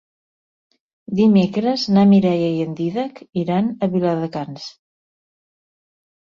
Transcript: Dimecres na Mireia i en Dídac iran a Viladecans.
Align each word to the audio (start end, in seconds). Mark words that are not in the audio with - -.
Dimecres 1.19 1.83
na 1.99 2.07
Mireia 2.13 2.49
i 2.55 2.65
en 2.69 2.75
Dídac 2.81 3.23
iran 3.45 3.71
a 3.89 3.93
Viladecans. 3.95 4.69